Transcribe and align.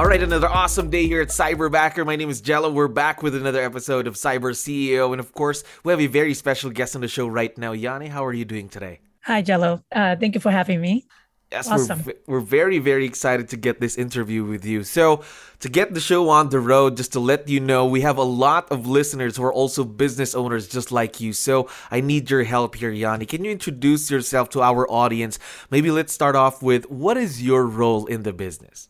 All 0.00 0.06
right, 0.06 0.22
another 0.22 0.48
awesome 0.48 0.88
day 0.88 1.06
here 1.06 1.20
at 1.20 1.28
Cyberbacker. 1.28 2.06
My 2.06 2.16
name 2.16 2.30
is 2.30 2.40
Jello. 2.40 2.70
We're 2.72 2.88
back 2.88 3.22
with 3.22 3.34
another 3.34 3.62
episode 3.62 4.06
of 4.06 4.14
Cyber 4.14 4.52
CEO. 4.56 5.12
And 5.12 5.20
of 5.20 5.34
course, 5.34 5.62
we 5.84 5.92
have 5.92 6.00
a 6.00 6.06
very 6.06 6.32
special 6.32 6.70
guest 6.70 6.94
on 6.94 7.02
the 7.02 7.06
show 7.06 7.26
right 7.26 7.56
now. 7.58 7.72
Yanni, 7.72 8.08
how 8.08 8.24
are 8.24 8.32
you 8.32 8.46
doing 8.46 8.70
today? 8.70 9.00
Hi, 9.24 9.42
Jello. 9.42 9.84
Uh, 9.92 10.16
thank 10.16 10.34
you 10.34 10.40
for 10.40 10.50
having 10.50 10.80
me. 10.80 11.04
Yes, 11.52 11.68
awesome. 11.70 12.02
we're, 12.06 12.14
we're 12.26 12.40
very, 12.40 12.78
very 12.78 13.04
excited 13.04 13.50
to 13.50 13.58
get 13.58 13.78
this 13.78 13.98
interview 13.98 14.42
with 14.42 14.64
you. 14.64 14.84
So, 14.84 15.22
to 15.58 15.68
get 15.68 15.92
the 15.92 16.00
show 16.00 16.30
on 16.30 16.48
the 16.48 16.60
road, 16.60 16.96
just 16.96 17.12
to 17.12 17.20
let 17.20 17.46
you 17.46 17.60
know, 17.60 17.84
we 17.84 18.00
have 18.00 18.16
a 18.16 18.22
lot 18.22 18.72
of 18.72 18.86
listeners 18.86 19.36
who 19.36 19.44
are 19.44 19.52
also 19.52 19.84
business 19.84 20.34
owners 20.34 20.66
just 20.66 20.90
like 20.90 21.20
you. 21.20 21.34
So, 21.34 21.68
I 21.90 22.00
need 22.00 22.30
your 22.30 22.44
help 22.44 22.76
here, 22.76 22.90
Yanni. 22.90 23.26
Can 23.26 23.44
you 23.44 23.50
introduce 23.50 24.10
yourself 24.10 24.48
to 24.50 24.62
our 24.62 24.90
audience? 24.90 25.38
Maybe 25.70 25.90
let's 25.90 26.14
start 26.14 26.36
off 26.36 26.62
with 26.62 26.90
what 26.90 27.18
is 27.18 27.42
your 27.42 27.66
role 27.66 28.06
in 28.06 28.22
the 28.22 28.32
business? 28.32 28.89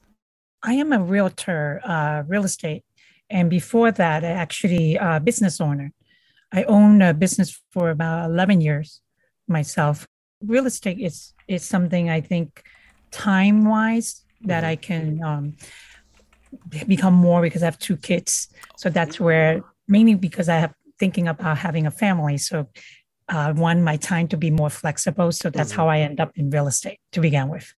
I 0.62 0.74
am 0.74 0.92
a 0.92 1.00
realtor, 1.00 1.80
uh, 1.84 2.22
real 2.26 2.44
estate, 2.44 2.84
and 3.30 3.48
before 3.48 3.92
that, 3.92 4.24
I 4.24 4.28
actually 4.28 4.96
a 4.96 5.20
business 5.20 5.60
owner. 5.60 5.92
I 6.52 6.64
own 6.64 7.00
a 7.00 7.14
business 7.14 7.60
for 7.70 7.90
about 7.90 8.28
11 8.30 8.60
years 8.60 9.00
myself. 9.46 10.06
Real 10.42 10.66
estate 10.66 10.98
is 10.98 11.32
is 11.46 11.64
something 11.64 12.10
I 12.10 12.20
think 12.20 12.62
time 13.10 13.64
wise 13.64 14.24
that 14.42 14.64
I 14.64 14.76
can 14.76 15.22
um, 15.22 15.56
become 16.86 17.14
more 17.14 17.42
because 17.42 17.62
I 17.62 17.66
have 17.66 17.78
two 17.78 17.96
kids. 17.96 18.48
So 18.76 18.90
that's 18.90 19.20
where 19.20 19.62
mainly 19.86 20.14
because 20.14 20.48
I 20.48 20.56
have 20.56 20.74
thinking 20.98 21.28
about 21.28 21.58
having 21.58 21.86
a 21.86 21.90
family. 21.90 22.38
So 22.38 22.68
uh, 23.28 23.52
one, 23.54 23.82
my 23.82 23.96
time 23.96 24.28
to 24.28 24.36
be 24.36 24.50
more 24.50 24.70
flexible. 24.70 25.32
So 25.32 25.50
that's 25.50 25.72
how 25.72 25.88
I 25.88 26.00
end 26.00 26.20
up 26.20 26.32
in 26.36 26.50
real 26.50 26.66
estate 26.66 26.98
to 27.12 27.20
begin 27.20 27.48
with. 27.48 27.72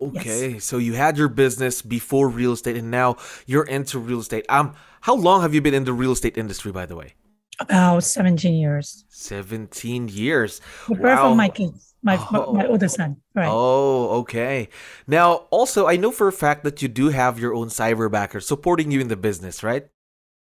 Okay, 0.00 0.54
yes. 0.54 0.64
so 0.64 0.78
you 0.78 0.94
had 0.94 1.16
your 1.16 1.28
business 1.28 1.80
before 1.80 2.28
real 2.28 2.52
estate, 2.52 2.76
and 2.76 2.90
now 2.90 3.16
you're 3.46 3.64
into 3.64 3.98
real 3.98 4.20
estate. 4.20 4.44
Um, 4.48 4.74
how 5.00 5.14
long 5.14 5.42
have 5.42 5.54
you 5.54 5.60
been 5.60 5.74
in 5.74 5.84
the 5.84 5.92
real 5.92 6.12
estate 6.12 6.36
industry, 6.36 6.72
by 6.72 6.86
the 6.86 6.96
way? 6.96 7.14
About 7.60 8.02
seventeen 8.02 8.54
years. 8.54 9.04
Seventeen 9.08 10.08
years. 10.08 10.60
The 10.88 10.96
birth 10.96 11.18
wow. 11.18 11.30
of 11.30 11.36
my 11.36 11.48
kids, 11.48 11.94
my 12.02 12.18
oh. 12.32 12.52
my 12.52 12.66
older 12.66 12.88
son. 12.88 13.18
Right. 13.34 13.48
Oh, 13.48 14.20
okay. 14.20 14.68
Now, 15.06 15.46
also, 15.50 15.86
I 15.86 15.96
know 15.96 16.10
for 16.10 16.26
a 16.26 16.32
fact 16.32 16.64
that 16.64 16.82
you 16.82 16.88
do 16.88 17.08
have 17.10 17.38
your 17.38 17.54
own 17.54 17.68
cyberbacker 17.68 18.42
supporting 18.42 18.90
you 18.90 19.00
in 19.00 19.08
the 19.08 19.16
business, 19.16 19.62
right? 19.62 19.86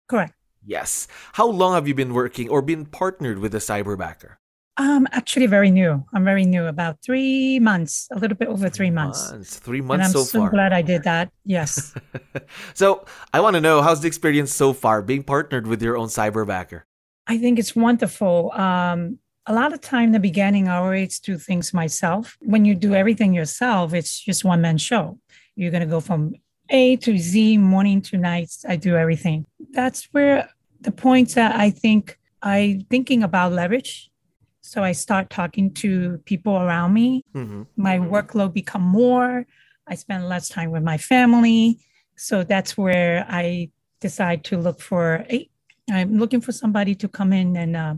Correct. 0.09 0.35
Yes. 0.65 1.09
How 1.35 1.49
long 1.49 1.75
have 1.75 1.89
you 1.89 1.95
been 1.95 2.15
working 2.15 2.49
or 2.49 2.63
been 2.63 2.87
partnered 2.87 3.39
with 3.39 3.55
a 3.55 3.59
cyberbacker? 3.59 4.37
Um, 4.81 5.07
actually, 5.13 5.45
very 5.45 5.71
new. 5.71 6.03
I'm 6.15 6.25
very 6.25 6.47
new, 6.47 6.65
about 6.65 7.03
three 7.03 7.61
months, 7.61 8.09
a 8.13 8.19
little 8.19 8.35
bit 8.35 8.49
over 8.49 8.71
three 8.71 8.89
months. 8.89 9.31
months. 9.31 9.59
Three 9.59 9.83
months 9.83 9.93
and 9.93 10.03
I'm 10.05 10.11
so, 10.11 10.25
so 10.25 10.39
far. 10.41 10.51
glad 10.51 10.73
I 10.73 10.81
did 10.81 11.03
that. 11.11 11.31
Yes. 11.45 11.95
so 12.73 13.05
I 13.35 13.41
want 13.41 13.57
to 13.57 13.61
know 13.61 13.83
how's 13.83 14.01
the 14.01 14.07
experience 14.07 14.55
so 14.55 14.73
far 14.73 15.03
being 15.03 15.23
partnered 15.23 15.67
with 15.67 15.83
your 15.83 15.99
own 15.99 16.09
cyberbacker? 16.09 16.85
I 17.27 17.37
think 17.37 17.59
it's 17.59 17.77
wonderful. 17.77 18.53
Um, 18.53 19.19
a 19.45 19.53
lot 19.53 19.75
of 19.75 19.83
time 19.83 20.05
in 20.05 20.13
the 20.13 20.19
beginning, 20.19 20.69
I 20.69 20.77
always 20.79 21.21
do 21.21 21.37
things 21.37 21.75
myself. 21.75 22.39
When 22.41 22.65
you 22.65 22.75
do 22.75 22.95
everything 22.95 23.35
yourself, 23.35 23.93
it's 23.93 24.19
just 24.19 24.47
one 24.47 24.63
man 24.63 24.79
show. 24.79 25.19
You're 25.57 25.73
going 25.73 25.83
to 25.83 25.95
go 25.95 26.01
from 26.01 26.33
A 26.71 26.97
to 26.97 27.19
Z, 27.19 27.59
morning 27.59 28.01
to 28.09 28.17
night. 28.17 28.51
I 28.67 28.77
do 28.77 28.97
everything. 28.97 29.45
That's 29.73 30.09
where 30.13 30.49
the 30.81 30.91
points 30.91 31.35
that 31.35 31.55
I 31.55 31.69
think 31.69 32.19
I 32.41 32.87
thinking 32.89 33.23
about 33.23 33.53
leverage 33.53 34.11
so 34.61 34.83
I 34.83 34.93
start 34.93 35.31
talking 35.31 35.73
to 35.75 36.19
people 36.25 36.57
around 36.57 36.93
me. 36.93 37.25
Mm-hmm. 37.35 37.63
My 37.77 37.99
workload 37.99 38.53
become 38.53 38.83
more. 38.83 39.47
I 39.87 39.95
spend 39.95 40.29
less 40.29 40.49
time 40.49 40.71
with 40.71 40.83
my 40.83 40.99
family. 40.99 41.81
So 42.17 42.45
that's 42.45 42.77
where 42.77 43.27
I 43.29 43.71
decide 44.01 44.45
to 44.45 44.59
look 44.59 44.81
for. 44.81 45.25
A, 45.31 45.49
I'm 45.91 46.19
looking 46.19 46.41
for 46.41 46.53
somebody 46.53 46.95
to 46.97 47.09
come 47.09 47.33
in 47.33 47.57
and 47.57 47.77
uh, 47.77 47.95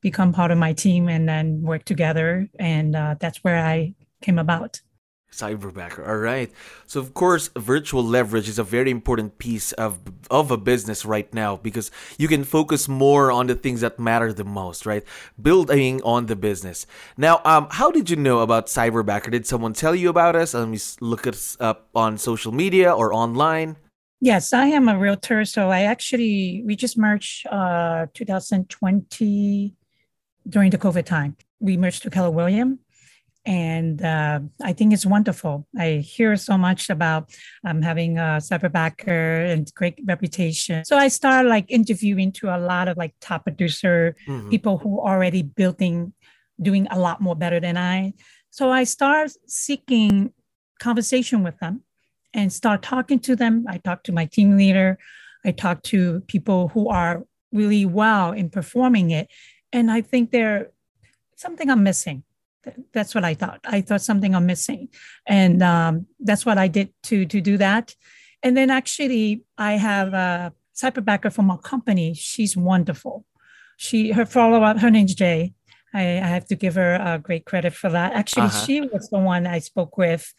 become 0.00 0.32
part 0.32 0.50
of 0.50 0.58
my 0.58 0.72
team 0.72 1.08
and 1.08 1.28
then 1.28 1.62
work 1.62 1.84
together. 1.84 2.48
And 2.58 2.96
uh, 2.96 3.14
that's 3.18 3.38
where 3.44 3.64
I 3.64 3.94
came 4.20 4.38
about. 4.38 4.80
Cyberbacker. 5.32 6.06
All 6.06 6.18
right. 6.18 6.50
So 6.86 7.00
of 7.00 7.14
course, 7.14 7.50
virtual 7.56 8.04
leverage 8.04 8.48
is 8.48 8.58
a 8.58 8.64
very 8.64 8.90
important 8.90 9.38
piece 9.38 9.72
of 9.72 10.00
of 10.30 10.50
a 10.50 10.56
business 10.56 11.04
right 11.04 11.32
now 11.32 11.56
because 11.56 11.90
you 12.18 12.26
can 12.26 12.44
focus 12.44 12.88
more 12.88 13.30
on 13.30 13.46
the 13.46 13.54
things 13.54 13.80
that 13.80 13.98
matter 13.98 14.32
the 14.32 14.44
most, 14.44 14.86
right? 14.86 15.04
Building 15.40 16.02
on 16.02 16.26
the 16.26 16.36
business. 16.36 16.86
Now, 17.16 17.40
um, 17.44 17.68
how 17.70 17.90
did 17.90 18.10
you 18.10 18.16
know 18.16 18.40
about 18.40 18.66
Cyberbacker? 18.66 19.30
Did 19.30 19.46
someone 19.46 19.72
tell 19.72 19.94
you 19.94 20.08
about 20.08 20.34
us? 20.34 20.52
Let 20.54 20.68
me 20.68 20.78
look 21.00 21.26
us 21.26 21.56
up 21.60 21.88
on 21.94 22.18
social 22.18 22.52
media 22.52 22.92
or 22.92 23.14
online. 23.14 23.76
Yes, 24.20 24.52
I 24.52 24.66
am 24.66 24.88
a 24.88 24.98
realtor. 24.98 25.44
So 25.44 25.70
I 25.70 25.82
actually 25.82 26.62
we 26.66 26.74
just 26.74 26.98
merged 26.98 27.46
uh 27.46 28.06
2020 28.14 29.74
during 30.48 30.70
the 30.70 30.78
COVID 30.78 31.04
time. 31.04 31.36
We 31.60 31.76
merged 31.76 32.02
to 32.02 32.10
Keller 32.10 32.30
William 32.30 32.80
and 33.46 34.02
uh, 34.02 34.40
I 34.62 34.72
think 34.72 34.92
it's 34.92 35.06
wonderful. 35.06 35.66
I 35.78 36.04
hear 36.04 36.36
so 36.36 36.58
much 36.58 36.90
about 36.90 37.30
um, 37.64 37.80
having 37.80 38.18
a 38.18 38.38
cyberbacker 38.38 39.50
and 39.50 39.72
great 39.74 39.98
reputation. 40.04 40.84
So 40.84 40.96
I 40.96 41.08
start 41.08 41.46
like 41.46 41.64
interviewing 41.68 42.32
to 42.32 42.54
a 42.54 42.58
lot 42.58 42.88
of 42.88 42.98
like 42.98 43.14
top 43.20 43.44
producer 43.44 44.14
mm-hmm. 44.28 44.50
people 44.50 44.78
who 44.78 45.00
already 45.00 45.42
building, 45.42 46.12
doing 46.60 46.86
a 46.90 46.98
lot 46.98 47.22
more 47.22 47.34
better 47.34 47.60
than 47.60 47.78
I. 47.78 48.12
So 48.50 48.70
I 48.70 48.84
start 48.84 49.30
seeking 49.46 50.32
conversation 50.78 51.42
with 51.42 51.58
them 51.58 51.82
and 52.34 52.52
start 52.52 52.82
talking 52.82 53.18
to 53.20 53.36
them. 53.36 53.64
I 53.68 53.78
talk 53.78 54.02
to 54.04 54.12
my 54.12 54.26
team 54.26 54.58
leader. 54.58 54.98
I 55.46 55.52
talk 55.52 55.82
to 55.84 56.20
people 56.26 56.68
who 56.68 56.90
are 56.90 57.24
really 57.52 57.86
well 57.86 58.32
in 58.32 58.50
performing 58.50 59.10
it, 59.10 59.28
and 59.72 59.90
I 59.90 60.02
think 60.02 60.30
they're 60.30 60.70
something 61.36 61.70
I'm 61.70 61.82
missing 61.82 62.22
that's 62.92 63.14
what 63.14 63.24
I 63.24 63.34
thought. 63.34 63.60
I 63.64 63.80
thought 63.80 64.02
something 64.02 64.34
I'm 64.34 64.46
missing, 64.46 64.88
and 65.26 65.62
um, 65.62 66.06
that's 66.18 66.44
what 66.44 66.58
I 66.58 66.68
did 66.68 66.92
to 67.04 67.26
to 67.26 67.40
do 67.40 67.56
that. 67.58 67.94
And 68.42 68.56
then 68.56 68.70
actually, 68.70 69.42
I 69.58 69.72
have 69.72 70.14
a 70.14 70.52
cyberbacker 70.74 71.32
from 71.32 71.50
our 71.50 71.58
company. 71.58 72.14
She's 72.14 72.56
wonderful. 72.56 73.24
She 73.76 74.12
her 74.12 74.26
follow 74.26 74.62
up. 74.62 74.78
Her 74.78 74.90
name's 74.90 75.14
Jay. 75.14 75.54
I, 75.92 76.02
I 76.02 76.26
have 76.26 76.44
to 76.46 76.54
give 76.54 76.76
her 76.76 77.00
uh, 77.00 77.18
great 77.18 77.44
credit 77.44 77.74
for 77.74 77.90
that. 77.90 78.12
Actually, 78.12 78.44
uh-huh. 78.44 78.64
she 78.64 78.80
was 78.80 79.08
the 79.10 79.18
one 79.18 79.46
I 79.46 79.58
spoke 79.58 79.96
with, 79.98 80.32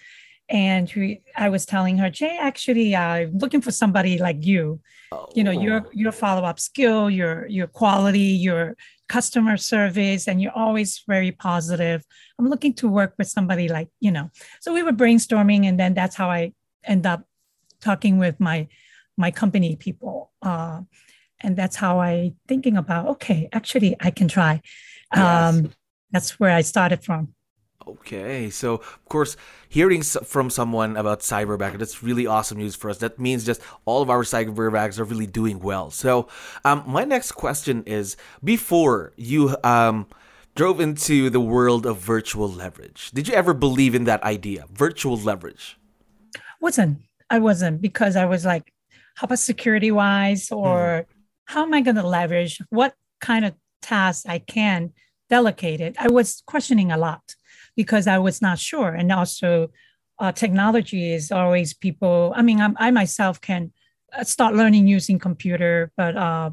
and 0.47 0.91
we, 0.95 1.21
I 1.35 1.49
was 1.49 1.65
telling 1.65 1.97
her, 1.97 2.09
Jay, 2.09 2.38
actually, 2.39 2.95
I'm 2.95 3.35
uh, 3.35 3.39
looking 3.39 3.61
for 3.61 3.71
somebody 3.71 4.17
like 4.17 4.45
you. 4.45 4.79
Oh. 5.11 5.27
You 5.35 5.43
know, 5.43 5.51
your 5.51 5.88
your 5.91 6.11
follow 6.11 6.43
up 6.43 6.59
skill, 6.59 7.09
your 7.09 7.47
your 7.47 7.67
quality, 7.67 8.19
your 8.19 8.77
customer 9.11 9.57
service 9.57 10.25
and 10.29 10.41
you're 10.41 10.57
always 10.66 11.03
very 11.05 11.33
positive. 11.33 12.01
I'm 12.39 12.47
looking 12.47 12.74
to 12.75 12.88
work 12.88 13.13
with 13.18 13.27
somebody 13.27 13.68
like, 13.68 13.89
you 14.00 14.09
know. 14.09 14.31
So 14.62 14.74
we 14.74 14.83
were 14.83 14.94
brainstorming 14.94 15.65
and 15.65 15.77
then 15.77 15.94
that's 15.94 16.15
how 16.15 16.30
I 16.31 16.53
end 16.86 17.06
up 17.06 17.25
talking 17.81 18.18
with 18.18 18.39
my 18.39 18.69
my 19.18 19.30
company 19.30 19.75
people. 19.75 20.31
Uh, 20.41 20.81
and 21.41 21.57
that's 21.57 21.75
how 21.75 22.00
I 22.00 22.33
thinking 22.47 22.77
about, 22.77 23.07
okay, 23.13 23.50
actually 23.51 23.97
I 24.00 24.12
can 24.12 24.30
try. 24.30 24.62
Yes. 25.13 25.56
Um, 25.56 25.74
that's 26.12 26.39
where 26.39 26.56
I 26.56 26.62
started 26.62 27.03
from. 27.03 27.33
Okay, 27.91 28.49
so 28.49 28.75
of 28.75 29.05
course, 29.09 29.35
hearing 29.67 30.01
from 30.03 30.49
someone 30.49 30.95
about 30.95 31.19
cyberback, 31.19 31.77
that's 31.77 32.01
really 32.01 32.25
awesome 32.25 32.57
news 32.57 32.75
for 32.75 32.89
us. 32.89 32.99
That 32.99 33.19
means 33.19 33.45
just 33.45 33.61
all 33.85 34.01
of 34.01 34.09
our 34.09 34.23
cyberbacks 34.23 34.99
are 34.99 35.03
really 35.03 35.27
doing 35.27 35.59
well. 35.59 35.91
So, 35.91 36.27
um, 36.63 36.83
my 36.88 37.03
next 37.03 37.33
question 37.33 37.83
is: 37.85 38.15
Before 38.43 39.13
you 39.17 39.55
um 39.63 40.07
drove 40.55 40.79
into 40.79 41.29
the 41.29 41.39
world 41.39 41.85
of 41.85 41.97
virtual 41.97 42.49
leverage, 42.49 43.11
did 43.11 43.27
you 43.27 43.33
ever 43.33 43.53
believe 43.53 43.95
in 43.95 44.05
that 44.05 44.23
idea, 44.23 44.65
virtual 44.71 45.17
leverage? 45.17 45.77
Wasn't 46.59 46.99
I 47.29 47.39
wasn't 47.39 47.81
because 47.81 48.15
I 48.15 48.25
was 48.25 48.45
like, 48.45 48.73
how 49.15 49.25
about 49.25 49.39
security 49.39 49.91
wise, 49.91 50.51
or 50.51 50.75
mm. 50.77 51.05
how 51.45 51.63
am 51.63 51.73
I 51.73 51.81
going 51.81 51.95
to 51.95 52.05
leverage? 52.07 52.61
What 52.69 52.93
kind 53.19 53.45
of 53.45 53.53
tasks 53.81 54.25
I 54.25 54.39
can 54.39 54.93
delegate 55.29 55.79
it? 55.81 55.95
I 55.99 56.09
was 56.09 56.43
questioning 56.45 56.91
a 56.91 56.97
lot 56.97 57.35
because 57.75 58.07
I 58.07 58.18
was 58.18 58.41
not 58.41 58.59
sure. 58.59 58.89
And 58.89 59.12
also, 59.12 59.71
uh, 60.19 60.31
technology 60.31 61.13
is 61.13 61.31
always 61.31 61.73
people. 61.73 62.31
I 62.35 62.44
mean, 62.44 62.62
I'm, 62.62 62.75
i 62.79 62.91
myself 62.91 63.41
can 63.41 63.71
uh, 64.13 64.23
start 64.23 64.53
learning 64.53 64.88
using 64.88 65.18
computer, 65.18 65.91
but 65.97 66.15
uh, 66.15 66.51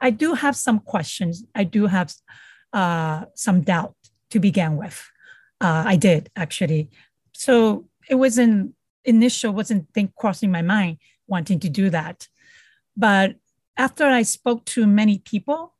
I 0.00 0.10
do 0.10 0.34
have 0.34 0.54
some 0.54 0.80
questions. 0.80 1.42
I 1.54 1.64
do 1.64 1.86
have 1.86 2.12
uh, 2.72 3.24
some 3.34 3.62
doubt 3.62 3.94
to 4.30 4.38
begin 4.38 4.76
with. 4.76 5.02
Uh, 5.60 5.84
I 5.86 5.96
did 5.96 6.30
actually. 6.36 6.90
So 7.32 7.88
it 8.10 8.16
wasn't 8.16 8.74
initial, 9.04 9.52
wasn't 9.52 9.88
think 9.94 10.14
crossing 10.14 10.50
my 10.50 10.62
mind 10.62 10.98
wanting 11.26 11.58
to 11.60 11.70
do 11.70 11.88
that. 11.90 12.28
But 12.96 13.36
after 13.78 14.04
I 14.04 14.22
spoke 14.22 14.64
to 14.66 14.86
many 14.86 15.18
people, 15.18 15.74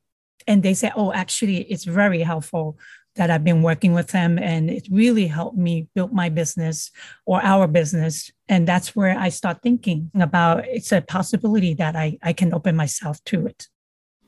and 0.47 0.63
they 0.63 0.75
said, 0.75 0.93
"Oh, 0.97 1.13
actually, 1.13 1.63
it's 1.63 1.85
very 1.85 2.23
helpful 2.23 2.79
that 3.17 3.31
I've 3.31 3.45
been 3.45 3.63
working 3.63 3.93
with 3.93 4.09
them 4.09 4.39
and 4.39 4.71
it 4.71 4.87
really 4.91 5.27
helped 5.27 5.57
me 5.57 5.89
build 5.95 6.13
my 6.13 6.29
business 6.29 6.91
or 7.25 7.43
our 7.43 7.67
business. 7.67 8.31
And 8.49 8.67
that's 8.69 8.95
where 8.95 9.19
I 9.19 9.31
start 9.31 9.63
thinking 9.63 10.11
about 10.15 10.65
it's 10.67 10.93
a 10.93 11.01
possibility 11.01 11.75
that 11.75 11.97
I, 11.97 12.19
I 12.23 12.33
can 12.33 12.55
open 12.55 12.77
myself 12.77 13.23
to 13.25 13.47
it. 13.47 13.69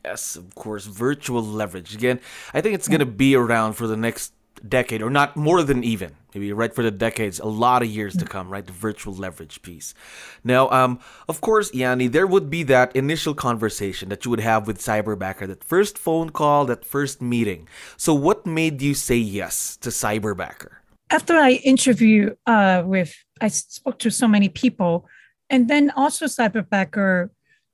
Yes, 0.05 0.37
of 0.37 0.55
course, 0.55 0.87
virtual 0.87 1.43
leverage. 1.43 1.94
Again, 1.94 2.20
I 2.55 2.61
think 2.61 2.75
it's 2.75 2.88
going 2.88 3.00
to 3.00 3.06
be 3.06 3.35
around 3.35 3.75
for 3.75 3.87
the 3.87 3.96
next 3.96 4.32
decade 4.66 5.02
or 5.02 5.10
not 5.10 5.37
more 5.37 5.62
than 5.62 5.84
even 5.84 6.14
maybe 6.34 6.52
right 6.52 6.75
for 6.75 6.82
the 6.82 6.90
decades 6.90 7.38
a 7.40 7.46
lot 7.46 7.82
of 7.82 7.88
years 7.88 8.16
to 8.16 8.25
mm. 8.25 8.28
come 8.28 8.50
right? 8.50 8.66
The 8.66 8.72
virtual 8.72 9.14
leverage 9.14 9.62
piece. 9.62 9.94
Now 10.44 10.69
um 10.70 11.00
of 11.28 11.40
course 11.40 11.72
yanni 11.75 12.08
there 12.08 12.26
would 12.26 12.50
be 12.50 12.62
that 12.64 12.94
initial 12.94 13.34
conversation 13.34 14.08
that 14.08 14.25
you 14.25 14.31
would 14.31 14.40
have 14.40 14.66
with 14.66 14.78
cyberbacker 14.78 15.46
that 15.46 15.64
first 15.64 15.99
phone 15.99 16.31
call 16.31 16.64
that 16.66 16.84
first 16.84 17.20
meeting. 17.20 17.69
So 17.96 18.14
what 18.14 18.46
made 18.46 18.82
you 18.82 18.94
say 18.94 19.16
yes 19.16 19.76
to 19.78 19.90
cyberbacker? 19.90 20.72
After 21.11 21.34
i 21.37 21.52
interview 21.64 22.34
uh 22.46 22.82
with 22.84 23.14
i 23.40 23.49
spoke 23.49 23.99
to 24.00 24.11
so 24.11 24.28
many 24.28 24.49
people 24.49 25.06
and 25.50 25.69
then 25.69 25.90
also 25.96 26.26
cyberbacker 26.26 27.31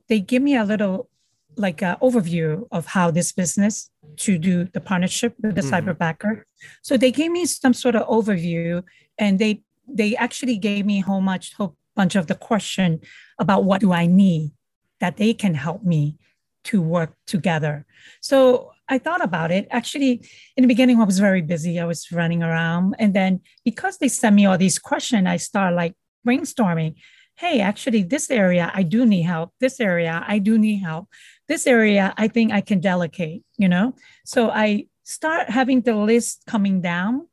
they 0.08 0.20
give 0.20 0.42
me 0.42 0.56
a 0.56 0.64
little 0.64 1.08
like 1.56 1.82
an 1.82 1.96
overview 2.02 2.66
of 2.70 2.86
how 2.86 3.10
this 3.10 3.32
business 3.32 3.90
to 4.16 4.38
do 4.38 4.64
the 4.64 4.80
partnership 4.80 5.34
with 5.42 5.54
the 5.54 5.60
mm-hmm. 5.60 5.88
cyberbacker. 5.88 6.42
So 6.82 6.96
they 6.96 7.10
gave 7.10 7.30
me 7.30 7.46
some 7.46 7.74
sort 7.74 7.94
of 7.94 8.06
overview, 8.06 8.82
and 9.18 9.38
they 9.38 9.62
they 9.86 10.16
actually 10.16 10.56
gave 10.56 10.86
me 10.86 11.00
a 11.00 11.02
whole 11.02 11.20
much 11.20 11.54
whole 11.54 11.76
bunch 11.94 12.16
of 12.16 12.26
the 12.26 12.34
question 12.34 13.00
about 13.38 13.64
what 13.64 13.80
do 13.80 13.92
I 13.92 14.06
need 14.06 14.52
that 15.00 15.16
they 15.16 15.34
can 15.34 15.54
help 15.54 15.82
me 15.84 16.16
to 16.64 16.80
work 16.80 17.14
together. 17.26 17.84
So 18.20 18.72
I 18.88 18.98
thought 18.98 19.22
about 19.22 19.50
it. 19.50 19.68
Actually, 19.70 20.26
in 20.56 20.62
the 20.62 20.68
beginning, 20.68 21.00
I 21.00 21.04
was 21.04 21.18
very 21.18 21.42
busy. 21.42 21.78
I 21.78 21.84
was 21.84 22.10
running 22.10 22.42
around, 22.42 22.96
and 22.98 23.14
then 23.14 23.40
because 23.64 23.98
they 23.98 24.08
sent 24.08 24.36
me 24.36 24.46
all 24.46 24.58
these 24.58 24.78
questions, 24.78 25.26
I 25.26 25.36
started 25.36 25.76
like 25.76 25.94
brainstorming. 26.26 26.94
Hey, 27.36 27.60
actually, 27.60 28.02
this 28.04 28.30
area 28.30 28.70
I 28.72 28.82
do 28.84 29.04
need 29.04 29.22
help. 29.22 29.52
This 29.58 29.80
area 29.80 30.24
I 30.26 30.38
do 30.38 30.56
need 30.56 30.78
help 30.78 31.08
this 31.48 31.66
area 31.66 32.14
I 32.16 32.28
think 32.28 32.52
I 32.52 32.60
can 32.60 32.80
delegate, 32.80 33.42
you 33.56 33.68
know? 33.68 33.94
So 34.24 34.50
I 34.50 34.86
start 35.02 35.50
having 35.50 35.82
the 35.82 35.94
list 35.96 36.42
coming 36.46 36.80
down 36.80 37.28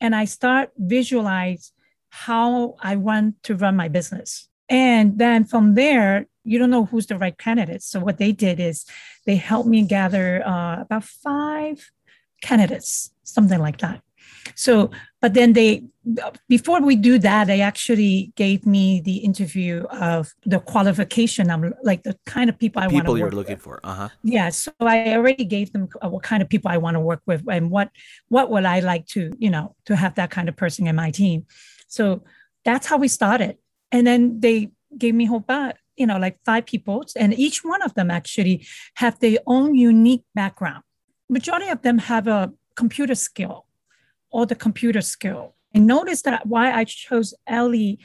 and 0.00 0.14
I 0.14 0.24
start 0.24 0.70
visualize 0.76 1.72
how 2.08 2.76
I 2.80 2.96
want 2.96 3.42
to 3.44 3.54
run 3.54 3.76
my 3.76 3.88
business. 3.88 4.48
And 4.68 5.18
then 5.18 5.44
from 5.44 5.74
there, 5.74 6.26
you 6.44 6.58
don't 6.58 6.70
know 6.70 6.86
who's 6.86 7.06
the 7.06 7.18
right 7.18 7.36
candidate. 7.36 7.82
So 7.82 8.00
what 8.00 8.18
they 8.18 8.32
did 8.32 8.58
is 8.58 8.86
they 9.26 9.36
helped 9.36 9.68
me 9.68 9.82
gather 9.82 10.46
uh, 10.46 10.80
about 10.80 11.04
five 11.04 11.90
candidates, 12.40 13.12
something 13.22 13.58
like 13.58 13.78
that. 13.78 14.00
So, 14.54 14.90
but 15.20 15.34
then 15.34 15.52
they, 15.52 15.84
before 16.48 16.80
we 16.80 16.96
do 16.96 17.18
that, 17.18 17.46
they 17.46 17.60
actually 17.60 18.32
gave 18.36 18.66
me 18.66 19.00
the 19.00 19.18
interview 19.18 19.84
of 19.90 20.32
the 20.44 20.60
qualification. 20.60 21.50
I'm 21.50 21.74
like 21.82 22.02
the 22.02 22.18
kind 22.26 22.48
of 22.50 22.58
people 22.58 22.82
I 22.82 22.86
want 22.86 22.96
to 22.96 23.00
People 23.02 23.18
you're 23.18 23.30
looking 23.30 23.56
with. 23.56 23.62
for. 23.62 23.80
Uh 23.84 23.94
huh. 23.94 24.08
Yeah. 24.22 24.48
So 24.48 24.72
I 24.80 25.14
already 25.14 25.44
gave 25.44 25.72
them 25.72 25.88
uh, 26.02 26.08
what 26.08 26.22
kind 26.22 26.42
of 26.42 26.48
people 26.48 26.70
I 26.70 26.78
want 26.78 26.94
to 26.94 27.00
work 27.00 27.22
with 27.26 27.44
and 27.48 27.70
what, 27.70 27.90
what 28.28 28.50
would 28.50 28.64
I 28.64 28.80
like 28.80 29.06
to, 29.08 29.32
you 29.38 29.50
know, 29.50 29.76
to 29.86 29.96
have 29.96 30.14
that 30.14 30.30
kind 30.30 30.48
of 30.48 30.56
person 30.56 30.86
in 30.86 30.96
my 30.96 31.10
team. 31.10 31.46
So 31.88 32.22
that's 32.64 32.86
how 32.86 32.96
we 32.98 33.08
started. 33.08 33.56
And 33.92 34.06
then 34.06 34.40
they 34.40 34.70
gave 34.96 35.14
me 35.14 35.26
whole 35.26 35.40
bunch, 35.40 35.76
you 35.96 36.06
know, 36.06 36.18
like 36.18 36.38
five 36.44 36.66
people, 36.66 37.04
and 37.16 37.38
each 37.38 37.62
one 37.62 37.82
of 37.82 37.94
them 37.94 38.10
actually 38.10 38.66
have 38.94 39.18
their 39.20 39.38
own 39.46 39.74
unique 39.74 40.24
background. 40.34 40.82
Majority 41.28 41.68
of 41.68 41.82
them 41.82 41.98
have 41.98 42.26
a 42.26 42.52
computer 42.74 43.14
skill 43.14 43.66
or 44.30 44.46
the 44.46 44.54
computer 44.54 45.00
skill. 45.00 45.54
And 45.74 45.86
notice 45.86 46.22
that 46.22 46.46
why 46.46 46.72
I 46.72 46.84
chose 46.84 47.34
Ellie, 47.46 47.98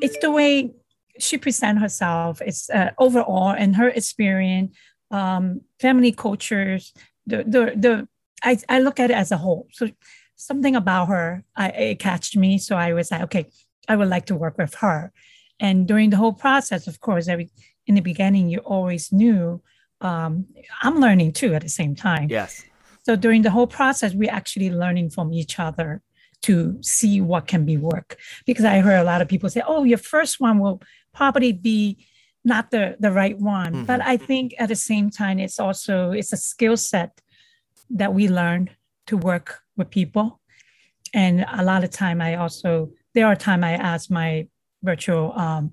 it's 0.00 0.18
the 0.18 0.30
way 0.30 0.72
she 1.18 1.38
present 1.38 1.78
herself. 1.80 2.40
It's 2.40 2.70
uh, 2.70 2.90
overall 2.98 3.50
and 3.50 3.76
her 3.76 3.88
experience, 3.88 4.76
um, 5.10 5.62
family 5.80 6.12
cultures. 6.12 6.92
The 7.26 7.44
the 7.44 7.72
the 7.76 8.08
I, 8.42 8.58
I 8.68 8.80
look 8.80 8.98
at 8.98 9.10
it 9.10 9.14
as 9.14 9.30
a 9.30 9.36
whole. 9.36 9.68
So 9.72 9.88
something 10.36 10.74
about 10.74 11.06
her, 11.08 11.44
I, 11.56 11.68
it 11.68 11.98
catched 11.98 12.36
me. 12.36 12.58
So 12.58 12.76
I 12.76 12.92
was 12.92 13.10
like, 13.10 13.22
okay, 13.22 13.46
I 13.88 13.96
would 13.96 14.08
like 14.08 14.26
to 14.26 14.34
work 14.34 14.58
with 14.58 14.74
her. 14.76 15.12
And 15.60 15.86
during 15.86 16.10
the 16.10 16.16
whole 16.16 16.32
process, 16.32 16.86
of 16.88 17.00
course, 17.00 17.28
every 17.28 17.50
in 17.86 17.94
the 17.94 18.00
beginning, 18.00 18.48
you 18.48 18.58
always 18.58 19.12
knew 19.12 19.62
um, 20.00 20.46
I'm 20.82 21.00
learning 21.00 21.32
too 21.32 21.54
at 21.54 21.62
the 21.62 21.68
same 21.68 21.94
time. 21.94 22.28
Yes. 22.28 22.64
So 23.02 23.16
during 23.16 23.42
the 23.42 23.50
whole 23.50 23.66
process, 23.66 24.14
we're 24.14 24.30
actually 24.30 24.70
learning 24.70 25.10
from 25.10 25.32
each 25.32 25.58
other 25.58 26.02
to 26.42 26.78
see 26.82 27.20
what 27.20 27.46
can 27.46 27.64
be 27.64 27.76
work. 27.76 28.18
Because 28.46 28.64
I 28.64 28.80
heard 28.80 29.00
a 29.00 29.04
lot 29.04 29.22
of 29.22 29.28
people 29.28 29.48
say, 29.48 29.62
oh, 29.66 29.84
your 29.84 29.98
first 29.98 30.40
one 30.40 30.58
will 30.58 30.82
probably 31.14 31.52
be 31.52 32.06
not 32.44 32.70
the, 32.70 32.96
the 32.98 33.12
right 33.12 33.38
one. 33.38 33.72
Mm-hmm. 33.72 33.84
But 33.84 34.00
I 34.02 34.16
think 34.16 34.54
at 34.58 34.68
the 34.68 34.76
same 34.76 35.10
time, 35.10 35.38
it's 35.38 35.60
also, 35.60 36.10
it's 36.10 36.32
a 36.32 36.36
skill 36.36 36.76
set 36.76 37.20
that 37.90 38.14
we 38.14 38.28
learn 38.28 38.70
to 39.06 39.16
work 39.16 39.60
with 39.76 39.90
people. 39.90 40.40
And 41.14 41.44
a 41.52 41.62
lot 41.62 41.84
of 41.84 41.90
time 41.90 42.20
I 42.20 42.36
also, 42.36 42.90
there 43.14 43.26
are 43.26 43.36
time 43.36 43.62
I 43.62 43.72
ask 43.72 44.10
my 44.10 44.48
virtual 44.82 45.32
um, 45.38 45.72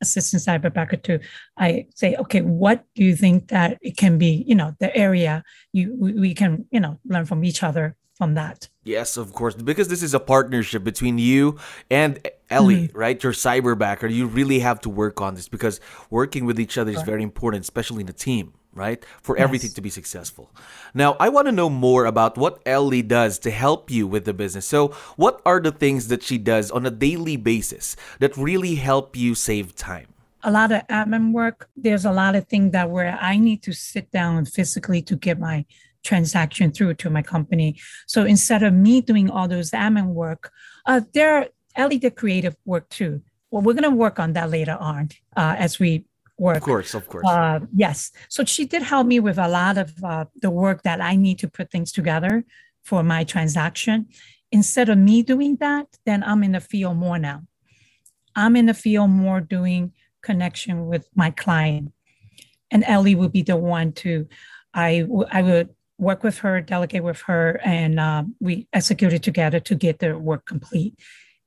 assistant 0.00 0.42
cyberbacker 0.42 1.00
to 1.02 1.18
i 1.58 1.86
say 1.94 2.14
okay 2.16 2.40
what 2.40 2.84
do 2.94 3.04
you 3.04 3.14
think 3.14 3.48
that 3.48 3.78
it 3.82 3.96
can 3.96 4.18
be 4.18 4.44
you 4.46 4.54
know 4.54 4.74
the 4.80 4.94
area 4.96 5.42
you 5.72 5.96
we, 5.98 6.12
we 6.12 6.34
can 6.34 6.66
you 6.70 6.80
know 6.80 6.98
learn 7.06 7.26
from 7.26 7.44
each 7.44 7.62
other 7.62 7.96
from 8.20 8.34
that? 8.34 8.68
Yes 8.84 9.16
of 9.16 9.32
course 9.32 9.54
because 9.54 9.88
this 9.88 10.02
is 10.02 10.12
a 10.12 10.20
partnership 10.20 10.84
between 10.84 11.16
you 11.16 11.58
and 11.90 12.20
ellie 12.50 12.88
mm-hmm. 12.88 12.98
right? 12.98 13.22
Your 13.22 13.32
cyberbacker. 13.32 14.12
You 14.12 14.26
really 14.26 14.58
have 14.58 14.78
to 14.82 14.90
work 14.90 15.22
on 15.22 15.36
this 15.36 15.48
because 15.48 15.80
working 16.10 16.44
with 16.44 16.60
each 16.60 16.76
other 16.76 16.92
is 16.92 17.02
very 17.02 17.22
important 17.22 17.64
especially 17.64 18.02
in 18.02 18.08
a 18.10 18.12
team 18.12 18.52
right? 18.74 19.04
For 19.22 19.36
yes. 19.36 19.44
everything 19.44 19.70
to 19.72 19.80
be 19.80 19.90
successful. 19.90 20.50
Now, 20.94 21.16
I 21.18 21.28
want 21.28 21.46
to 21.48 21.52
know 21.52 21.70
more 21.70 22.04
about 22.04 22.38
what 22.38 22.60
Ellie 22.66 23.02
does 23.02 23.38
to 23.40 23.50
help 23.50 23.90
you 23.90 24.06
with 24.06 24.24
the 24.24 24.34
business. 24.34 24.66
So, 24.66 24.88
what 25.16 25.40
are 25.44 25.60
the 25.60 25.72
things 25.72 26.08
that 26.08 26.22
she 26.22 26.38
does 26.38 26.70
on 26.70 26.86
a 26.86 26.90
daily 26.90 27.36
basis 27.36 27.96
that 28.18 28.36
really 28.36 28.76
help 28.76 29.16
you 29.16 29.34
save 29.34 29.74
time? 29.74 30.06
A 30.42 30.50
lot 30.50 30.72
of 30.72 30.86
admin 30.88 31.32
work. 31.32 31.68
There's 31.76 32.04
a 32.04 32.12
lot 32.12 32.34
of 32.34 32.48
things 32.48 32.72
that 32.72 32.88
where 32.88 33.18
I 33.20 33.36
need 33.36 33.62
to 33.64 33.72
sit 33.72 34.10
down 34.10 34.46
physically 34.46 35.02
to 35.02 35.16
get 35.16 35.38
my 35.38 35.66
transaction 36.02 36.72
through 36.72 36.94
to 36.94 37.10
my 37.10 37.22
company. 37.22 37.78
So 38.06 38.24
instead 38.24 38.62
of 38.62 38.72
me 38.72 39.02
doing 39.02 39.30
all 39.30 39.48
those 39.48 39.70
admin 39.72 40.14
work, 40.14 40.50
uh, 40.86 41.02
there 41.12 41.48
Ellie 41.76 41.98
did 41.98 42.16
creative 42.16 42.56
work 42.64 42.88
too. 42.88 43.22
Well, 43.50 43.62
we're 43.62 43.74
going 43.74 43.90
to 43.90 43.90
work 43.90 44.18
on 44.18 44.32
that 44.34 44.50
later 44.50 44.76
on 44.80 45.10
uh, 45.36 45.56
as 45.58 45.78
we 45.78 46.04
work. 46.40 46.56
Of 46.56 46.62
course, 46.62 46.94
of 46.94 47.06
course. 47.06 47.26
Uh, 47.28 47.60
yes. 47.74 48.10
So 48.28 48.44
she 48.44 48.64
did 48.64 48.82
help 48.82 49.06
me 49.06 49.20
with 49.20 49.38
a 49.38 49.46
lot 49.46 49.76
of 49.78 49.92
uh, 50.02 50.24
the 50.40 50.50
work 50.50 50.82
that 50.82 51.00
I 51.00 51.14
need 51.14 51.38
to 51.40 51.48
put 51.48 51.70
things 51.70 51.92
together 51.92 52.44
for 52.82 53.02
my 53.02 53.24
transaction. 53.24 54.08
Instead 54.50 54.88
of 54.88 54.98
me 54.98 55.22
doing 55.22 55.56
that, 55.56 55.86
then 56.06 56.24
I'm 56.24 56.42
in 56.42 56.52
the 56.52 56.60
field 56.60 56.96
more 56.96 57.18
now. 57.18 57.42
I'm 58.34 58.56
in 58.56 58.66
the 58.66 58.74
field 58.74 59.10
more 59.10 59.40
doing 59.40 59.92
connection 60.22 60.86
with 60.86 61.08
my 61.14 61.30
client. 61.30 61.92
And 62.70 62.84
Ellie 62.84 63.14
would 63.14 63.32
be 63.32 63.42
the 63.42 63.56
one 63.56 63.92
to, 63.92 64.26
I, 64.72 65.00
w- 65.00 65.26
I 65.30 65.42
would 65.42 65.68
work 65.98 66.22
with 66.22 66.38
her, 66.38 66.60
delegate 66.60 67.04
with 67.04 67.20
her, 67.22 67.60
and 67.64 68.00
uh, 68.00 68.24
we 68.40 68.66
execute 68.72 69.12
it 69.12 69.22
together 69.22 69.60
to 69.60 69.74
get 69.74 69.98
the 69.98 70.18
work 70.18 70.46
complete. 70.46 70.98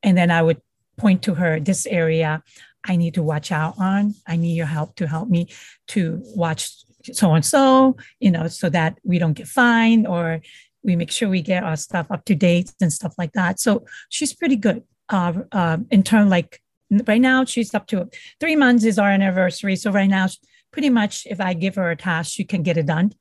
And 0.04 0.18
then 0.18 0.30
I 0.30 0.42
would 0.42 0.62
point 0.98 1.24
to 1.24 1.34
her 1.34 1.60
this 1.60 1.88
area 1.88 2.44
I 2.86 2.96
need 2.96 3.13
to 3.16 3.24
watch 3.24 3.52
out 3.52 3.75
on. 3.78 4.16
I 4.28 4.36
need 4.36 4.54
your 4.54 4.66
help 4.66 4.96
to 4.96 5.08
help 5.08 5.30
me 5.30 5.48
to 5.88 6.22
watch 6.36 6.70
so 7.12 7.34
and 7.34 7.46
so, 7.46 7.98
you 8.20 8.32
know, 8.32 8.48
so 8.48 8.70
that 8.70 8.98
we 9.04 9.20
don't 9.20 9.34
get 9.34 9.48
fined 9.48 10.08
or 10.08 10.42
we 10.84 10.96
make 10.96 11.12
sure 11.12 11.30
we 11.30 11.42
get 11.42 11.63
our 11.63 11.75
stuff 11.75 12.08
up 12.10 12.25
to 12.25 12.36
date 12.36 12.74
and 12.82 12.92
stuff 12.92 13.13
like 13.18 13.34
that. 13.34 13.60
So 13.60 13.86
she's 14.10 14.34
pretty 14.34 14.56
good 14.56 14.84
uh, 15.10 15.34
uh, 15.52 15.78
in 15.92 16.04
terms 16.04 16.30
like 16.30 16.62
right 17.08 17.22
now 17.22 17.46
she's 17.46 17.74
up 17.74 17.88
to 17.88 18.10
three 18.40 18.56
months 18.56 18.84
is 18.84 19.00
our 19.00 19.10
anniversary. 19.10 19.75
So 19.75 19.92
right 19.92 20.10
now, 20.10 20.28
pretty 20.72 20.90
much 20.90 21.25
if 21.30 21.40
I 21.40 21.54
give 21.54 21.75
her 21.75 21.92
a 21.92 21.96
task, 21.96 22.32
she 22.34 22.44
can 22.44 22.63
get 22.63 22.78
it 22.78 22.86
done. 22.86 23.13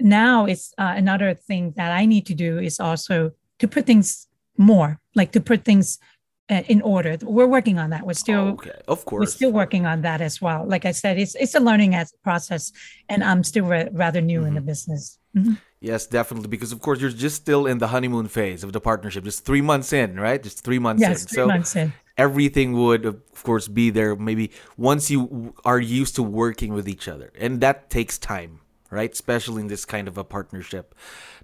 Now 0.00 0.46
it's 0.46 0.72
uh, 0.78 0.94
another 0.96 1.34
thing 1.34 1.74
that 1.76 1.92
I 1.92 2.06
need 2.06 2.26
to 2.26 2.34
do 2.34 2.58
is 2.58 2.80
also 2.80 3.32
to 3.58 3.68
put 3.68 3.86
things 3.86 4.26
more 4.56 5.00
like 5.14 5.32
to 5.32 5.40
put 5.40 5.64
things 5.64 5.98
in 6.48 6.82
order. 6.82 7.16
We're 7.22 7.46
working 7.46 7.78
on 7.78 7.90
that. 7.90 8.06
We're 8.06 8.12
still, 8.14 8.48
okay, 8.60 8.72
of 8.86 9.04
course. 9.04 9.20
we're 9.20 9.30
still 9.32 9.52
working 9.52 9.86
on 9.86 10.02
that 10.02 10.20
as 10.20 10.42
well. 10.42 10.64
Like 10.66 10.84
I 10.84 10.92
said, 10.92 11.18
it's 11.18 11.34
it's 11.36 11.54
a 11.54 11.60
learning 11.60 11.94
as 11.94 12.12
process, 12.22 12.72
and 13.08 13.24
I'm 13.24 13.42
still 13.44 13.64
ra- 13.64 13.88
rather 13.92 14.20
new 14.20 14.44
in 14.44 14.54
the 14.54 14.60
business. 14.60 15.18
Mhm. 15.36 15.58
Yes, 15.80 16.06
definitely. 16.06 16.48
Because 16.48 16.72
of 16.72 16.80
course 16.80 17.00
you're 17.00 17.10
just 17.10 17.36
still 17.36 17.66
in 17.66 17.78
the 17.78 17.88
honeymoon 17.88 18.28
phase 18.28 18.62
of 18.64 18.72
the 18.72 18.80
partnership. 18.80 19.24
Just 19.24 19.44
three 19.44 19.60
months 19.62 19.92
in, 19.92 20.18
right? 20.20 20.42
Just 20.42 20.64
three 20.64 20.78
months 20.78 21.00
Yes, 21.00 21.22
in. 21.22 21.28
three 21.28 21.36
so 21.36 21.46
months 21.46 21.76
in. 21.76 21.92
everything 22.16 22.72
would 22.74 23.04
of 23.04 23.42
course 23.42 23.66
be 23.68 23.90
there 23.90 24.14
maybe 24.16 24.50
once 24.76 25.10
you 25.10 25.52
are 25.64 25.80
used 25.80 26.14
to 26.16 26.22
working 26.22 26.72
with 26.74 26.88
each 26.88 27.08
other. 27.08 27.32
And 27.38 27.60
that 27.60 27.90
takes 27.90 28.18
time, 28.18 28.60
right? 28.90 29.12
Especially 29.12 29.60
in 29.62 29.68
this 29.68 29.84
kind 29.84 30.08
of 30.08 30.16
a 30.16 30.24
partnership. 30.24 30.94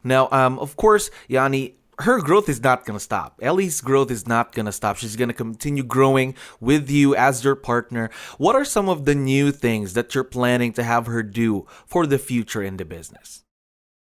Now, 0.04 0.28
um, 0.30 0.59
of 0.59 0.76
course, 0.76 1.11
Yanni, 1.28 1.75
her 2.00 2.21
growth 2.21 2.49
is 2.49 2.62
not 2.62 2.85
going 2.85 2.99
to 2.99 3.02
stop. 3.02 3.38
Ellie's 3.42 3.80
growth 3.80 4.11
is 4.11 4.26
not 4.26 4.52
going 4.52 4.66
to 4.66 4.73
stop. 4.73 4.97
She's 4.97 5.16
going 5.16 5.28
to 5.28 5.35
continue 5.35 5.83
growing 5.83 6.35
with 6.61 6.90
you 6.90 7.14
as 7.14 7.45
your 7.45 7.57
partner. 7.57 8.11
What 8.38 8.57
are 8.57 8.64
some 8.64 8.88
of 8.88 9.04
the 9.04 9.14
new 9.14 9.52
things 9.52 9.95
that 9.95 10.14
you're 10.14 10.25
planning 10.25 10.73
to 10.75 10.83
have 10.83 11.07
her 11.07 11.23
do 11.23 11.66
for 11.87 12.07
the 12.07 12.19
future 12.19 12.62
in 12.62 12.76
the 12.76 12.85
business? 12.85 13.45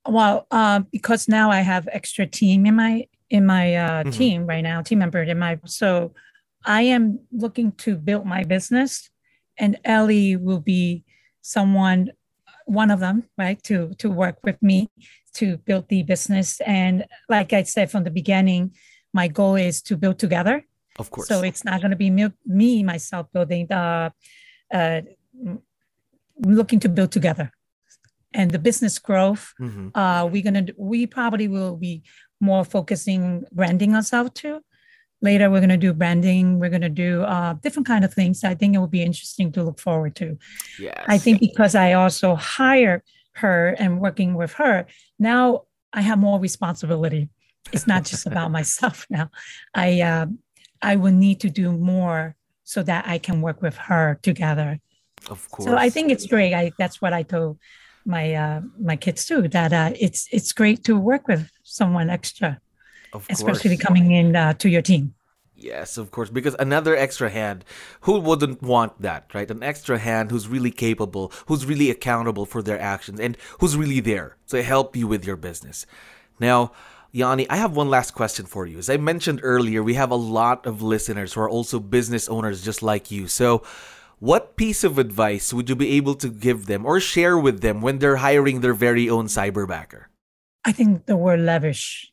Well, 0.06 0.46
uh, 0.50 0.80
because 0.90 1.28
now 1.28 1.50
I 1.50 1.60
have 1.60 1.88
extra 1.92 2.26
team 2.26 2.66
in 2.66 2.76
my 2.76 3.06
in 3.30 3.44
my 3.44 3.74
uh, 3.74 4.04
Mhm. 4.04 4.12
team 4.12 4.46
right 4.46 4.62
now, 4.62 4.80
team 4.80 5.00
member 5.00 5.22
in 5.22 5.38
my 5.38 5.58
so 5.66 6.14
I 6.64 6.82
am 6.82 7.20
looking 7.30 7.72
to 7.84 7.96
build 7.96 8.24
my 8.24 8.42
business, 8.44 9.10
and 9.58 9.78
Ellie 9.84 10.36
will 10.36 10.60
be 10.60 11.04
someone, 11.42 12.12
one 12.64 12.90
of 12.90 13.00
them, 13.00 13.24
right, 13.36 13.62
to 13.64 13.92
to 13.98 14.08
work 14.10 14.38
with 14.42 14.62
me 14.62 14.88
to 15.35 15.56
build 15.58 15.88
the 15.88 16.02
business. 16.02 16.61
And 16.61 17.06
like 17.28 17.52
I 17.52 17.62
said 17.62 17.90
from 17.90 18.04
the 18.04 18.11
beginning, 18.11 18.75
my 19.12 19.28
goal 19.28 19.56
is 19.56 19.82
to 19.82 19.97
build 19.97 20.18
together. 20.18 20.64
Of 20.99 21.11
course. 21.11 21.28
So 21.28 21.42
it's 21.42 21.64
not 21.64 21.80
going 21.80 21.90
to 21.92 21.97
be 21.97 22.11
me, 22.11 22.28
me 22.44 22.82
myself 22.82 23.26
building 23.32 23.66
the, 23.68 24.12
uh, 24.73 25.00
m- 25.47 25.62
looking 26.40 26.80
to 26.80 26.88
build 26.88 27.12
together, 27.12 27.50
and 28.35 28.50
the 28.50 28.58
business 28.58 28.99
growth. 28.99 29.54
Mhm. 29.61 29.90
Uh, 29.94 30.28
we're 30.30 30.42
gonna 30.42 30.66
we 30.76 31.06
probably 31.06 31.49
will 31.49 31.76
be 31.76 32.02
more 32.40 32.64
focusing 32.64 33.44
branding 33.52 33.94
ourselves 33.94 34.30
too. 34.35 34.61
Later, 35.20 35.50
we're 35.50 35.61
gonna 35.61 35.76
do 35.76 35.92
branding. 35.92 36.61
We're 36.61 36.70
gonna 36.70 36.88
do 36.90 37.23
uh, 37.23 37.54
different 37.54 37.87
kind 37.88 38.04
of 38.04 38.12
things. 38.14 38.44
I 38.44 38.54
think 38.54 38.75
it 38.75 38.78
will 38.78 38.87
be 38.87 39.02
interesting 39.02 39.50
to 39.52 39.62
look 39.64 39.80
forward 39.80 40.14
to. 40.16 40.37
Yes. 40.78 41.04
I 41.08 41.18
think 41.18 41.40
because 41.40 41.75
I 41.75 41.94
also 41.94 42.35
hire 42.37 43.02
her 43.38 43.75
and 43.78 44.00
working 44.00 44.35
with 44.35 44.52
her, 44.54 44.87
now 45.18 45.62
I 45.92 46.02
have 46.02 46.18
more 46.18 46.38
responsibility. 46.38 47.28
It's 47.73 47.87
not 47.87 48.04
just 48.04 48.26
about 48.30 48.50
myself 48.50 49.07
now. 49.11 49.30
I 49.75 50.00
uh, 50.00 50.26
I 50.83 50.97
will 50.97 51.12
need 51.12 51.40
to 51.40 51.50
do 51.50 51.73
more 51.73 52.37
so 52.64 52.83
that 52.83 53.07
I 53.07 53.18
can 53.18 53.40
work 53.40 53.62
with 53.62 53.76
her 53.76 54.18
together. 54.23 54.78
Of 55.30 55.50
course. 55.50 55.68
So 55.68 55.76
I 55.76 55.90
think 55.90 56.11
it's 56.11 56.26
great. 56.26 56.54
I 56.54 56.73
that's 56.78 57.00
what 57.02 57.12
I 57.12 57.23
told 57.23 57.59
my 58.04 58.35
uh, 58.35 58.61
my 58.80 58.97
kids 58.97 59.26
too. 59.26 59.49
That 59.49 59.73
uh, 59.73 59.92
it's 59.99 60.28
it's 60.30 60.52
great 60.52 60.85
to 60.85 60.99
work 60.99 61.28
with 61.28 61.50
someone 61.62 62.11
extra, 62.11 62.61
of 63.12 63.26
especially 63.30 63.76
course. 63.76 63.87
coming 63.87 64.12
in 64.12 64.37
uh, 64.37 64.54
to 64.54 64.68
your 64.68 64.83
team. 64.83 65.14
Yes, 65.60 65.98
of 65.98 66.12
course, 66.12 66.30
because 66.30 66.54
another 66.60 66.94
extra 66.94 67.30
hand, 67.30 67.64
who 68.02 68.20
wouldn't 68.20 68.62
want 68.62 69.02
that, 69.02 69.28
right? 69.34 69.50
An 69.50 69.64
extra 69.64 69.98
hand 69.98 70.30
who's 70.30 70.46
really 70.46 70.70
capable, 70.70 71.32
who's 71.46 71.66
really 71.66 71.90
accountable 71.90 72.46
for 72.46 72.62
their 72.62 72.80
actions, 72.80 73.18
and 73.18 73.36
who's 73.58 73.76
really 73.76 73.98
there 73.98 74.36
to 74.48 74.62
help 74.62 74.94
you 74.94 75.08
with 75.08 75.26
your 75.26 75.34
business. 75.34 75.84
Now, 76.38 76.70
Yanni, 77.10 77.50
I 77.50 77.56
have 77.56 77.74
one 77.74 77.90
last 77.90 78.12
question 78.12 78.46
for 78.46 78.66
you. 78.66 78.78
As 78.78 78.88
I 78.88 78.98
mentioned 78.98 79.40
earlier, 79.42 79.82
we 79.82 79.94
have 79.94 80.12
a 80.12 80.16
lot 80.16 80.64
of 80.64 80.80
listeners 80.80 81.32
who 81.32 81.40
are 81.40 81.50
also 81.50 81.80
business 81.80 82.28
owners 82.28 82.62
just 82.62 82.80
like 82.80 83.10
you. 83.10 83.26
So, 83.26 83.64
what 84.20 84.56
piece 84.56 84.84
of 84.84 84.96
advice 84.96 85.52
would 85.52 85.68
you 85.68 85.74
be 85.74 85.96
able 85.96 86.14
to 86.16 86.28
give 86.28 86.66
them 86.66 86.86
or 86.86 87.00
share 87.00 87.36
with 87.36 87.62
them 87.62 87.80
when 87.80 87.98
they're 87.98 88.16
hiring 88.16 88.60
their 88.60 88.74
very 88.74 89.10
own 89.10 89.26
cyberbacker? 89.26 90.04
I 90.64 90.70
think 90.70 91.06
the 91.06 91.16
word 91.16 91.40
lavish. 91.40 92.12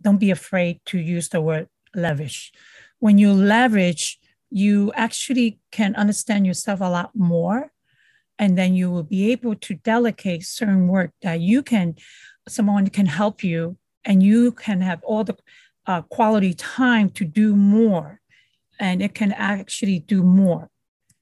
Don't 0.00 0.18
be 0.18 0.32
afraid 0.32 0.80
to 0.86 0.98
use 0.98 1.28
the 1.28 1.40
word 1.40 1.68
lavish. 1.94 2.52
When 3.04 3.18
you 3.18 3.32
leverage, 3.32 4.04
you 4.50 4.92
actually 4.94 5.58
can 5.72 5.96
understand 5.96 6.46
yourself 6.46 6.78
a 6.80 6.90
lot 6.98 7.10
more. 7.14 7.72
And 8.38 8.56
then 8.58 8.74
you 8.74 8.90
will 8.92 9.08
be 9.16 9.32
able 9.32 9.56
to 9.66 9.74
delegate 9.74 10.44
certain 10.44 10.86
work 10.86 11.10
that 11.22 11.40
you 11.40 11.62
can, 11.62 11.96
someone 12.48 12.88
can 12.98 13.06
help 13.06 13.42
you, 13.42 13.76
and 14.04 14.22
you 14.22 14.52
can 14.52 14.80
have 14.80 15.00
all 15.02 15.24
the 15.24 15.36
uh, 15.86 16.02
quality 16.16 16.54
time 16.54 17.08
to 17.18 17.24
do 17.24 17.56
more. 17.56 18.20
And 18.78 19.02
it 19.02 19.14
can 19.14 19.32
actually 19.32 19.98
do 20.14 20.22
more 20.22 20.70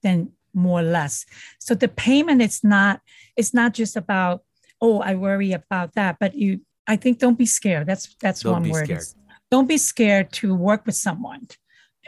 than 0.02 0.32
more 0.52 0.80
or 0.80 0.88
less. 0.98 1.26
So 1.58 1.74
the 1.74 1.88
payment 1.88 2.42
is 2.42 2.62
not, 2.62 3.00
it's 3.36 3.54
not 3.54 3.74
just 3.74 3.96
about, 3.96 4.42
oh, 4.80 5.00
I 5.00 5.14
worry 5.14 5.52
about 5.52 5.94
that, 5.94 6.16
but 6.20 6.34
you 6.34 6.60
I 6.86 6.96
think 6.96 7.20
don't 7.20 7.38
be 7.38 7.46
scared. 7.46 7.86
That's 7.86 8.16
that's 8.20 8.42
Don't 8.42 8.62
one 8.62 8.70
word. 8.70 8.86
scared. 8.86 9.04
Don't 9.50 9.68
be 9.68 9.78
scared 9.78 10.32
to 10.40 10.54
work 10.54 10.84
with 10.86 10.96
someone. 10.96 11.46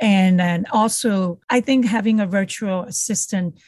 And 0.01 0.41
then 0.41 0.67
also 0.73 1.41
I 1.51 1.61
think 1.61 1.87
having 1.87 2.21
a 2.21 2.27
virtual 2.27 2.83
assistant, 2.83 3.61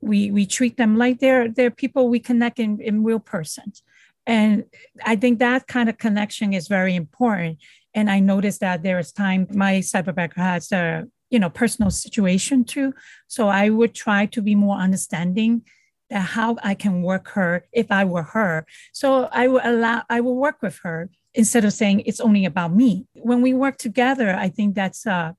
we 0.00 0.30
we 0.30 0.46
treat 0.46 0.76
them 0.76 0.96
like 0.96 1.18
they're 1.20 1.48
they're 1.48 1.70
people 1.70 2.08
we 2.08 2.20
connect 2.20 2.58
in, 2.58 2.80
in 2.80 3.04
real 3.04 3.20
persons. 3.20 3.82
And 4.26 4.64
I 5.04 5.16
think 5.16 5.38
that 5.38 5.66
kind 5.66 5.88
of 5.88 5.98
connection 5.98 6.54
is 6.54 6.68
very 6.68 6.94
important. 6.94 7.58
And 7.92 8.10
I 8.10 8.20
noticed 8.20 8.60
that 8.60 8.82
there 8.82 8.98
is 8.98 9.12
time 9.12 9.46
my 9.52 9.74
cyberbacker 9.78 10.36
has 10.36 10.72
a 10.72 11.04
you 11.30 11.38
know 11.38 11.50
personal 11.50 11.90
situation 11.90 12.64
too. 12.64 12.94
So 13.28 13.48
I 13.48 13.68
would 13.68 13.94
try 13.94 14.26
to 14.26 14.42
be 14.42 14.54
more 14.54 14.76
understanding 14.76 15.62
that 16.10 16.20
how 16.20 16.56
I 16.62 16.74
can 16.74 17.02
work 17.02 17.28
her 17.30 17.66
if 17.72 17.90
I 17.90 18.04
were 18.04 18.22
her. 18.22 18.66
So 18.92 19.28
I 19.32 19.48
will 19.48 19.60
allow 19.64 20.02
I 20.08 20.20
will 20.20 20.36
work 20.36 20.62
with 20.62 20.78
her 20.82 21.10
instead 21.34 21.64
of 21.64 21.72
saying 21.72 22.00
it's 22.06 22.20
only 22.20 22.44
about 22.44 22.72
me. 22.72 23.06
When 23.14 23.42
we 23.42 23.52
work 23.54 23.78
together, 23.78 24.34
I 24.34 24.48
think 24.48 24.74
that's 24.74 25.06
uh, 25.06 25.32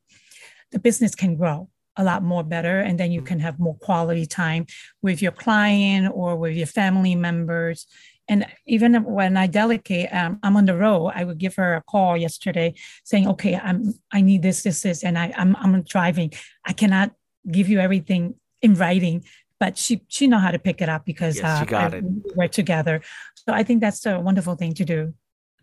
the 0.72 0.80
business 0.80 1.16
can 1.16 1.36
grow 1.36 1.70
a 1.98 2.04
lot 2.04 2.24
more 2.24 2.44
better, 2.44 2.80
and 2.82 3.00
then 3.00 3.12
you 3.12 3.22
can 3.22 3.40
have 3.40 3.58
more 3.58 3.76
quality 3.76 4.26
time 4.26 4.66
with 5.02 5.22
your 5.22 5.32
client 5.32 6.12
or 6.14 6.36
with 6.36 6.54
your 6.56 6.68
family 6.68 7.16
members. 7.16 7.88
And 8.28 8.46
even 8.66 9.04
when 9.04 9.38
I 9.38 9.48
delegate, 9.48 10.10
um, 10.12 10.40
I'm 10.44 10.58
on 10.58 10.66
the 10.66 10.76
road. 10.76 11.12
I 11.16 11.24
would 11.24 11.38
give 11.38 11.56
her 11.56 11.76
a 11.76 11.82
call 11.84 12.18
yesterday 12.18 12.74
saying, 13.06 13.28
"Okay, 13.30 13.56
I'm 13.56 13.94
I 14.12 14.20
need 14.22 14.42
this, 14.42 14.64
this, 14.64 14.82
this, 14.82 15.04
and 15.04 15.18
I 15.18 15.32
I'm 15.38 15.56
I'm 15.56 15.84
driving. 15.84 16.34
I 16.66 16.74
cannot 16.74 17.12
give 17.50 17.70
you 17.70 17.80
everything 17.80 18.36
in 18.62 18.74
writing, 18.74 19.24
but 19.60 19.78
she 19.78 20.02
she 20.10 20.28
know 20.28 20.40
how 20.40 20.52
to 20.52 20.60
pick 20.60 20.82
it 20.82 20.90
up 20.90 21.06
because 21.06 21.38
Yes, 21.38 21.46
uh, 21.72 21.76
I- 21.78 22.02
we're 22.36 22.48
together. 22.50 23.02
So 23.36 23.54
I 23.54 23.64
think 23.64 23.80
that's 23.80 24.06
a 24.06 24.20
wonderful 24.20 24.56
thing 24.56 24.74
to 24.74 24.84
do. 24.86 25.14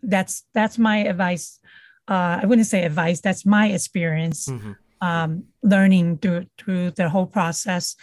That's 0.02 0.44
that's 0.54 0.78
my 0.78 0.98
advice. 0.98 1.58
Uh, 2.08 2.40
I 2.42 2.46
wouldn't 2.46 2.68
say 2.68 2.84
advice. 2.84 3.20
That's 3.20 3.44
my 3.44 3.66
experience 3.68 4.46
Mhm. 4.48 4.76
Um, 5.02 5.44
learning 5.62 6.18
through 6.18 6.46
through 6.58 6.92
the 6.92 7.08
whole 7.10 7.26
process. 7.26 7.96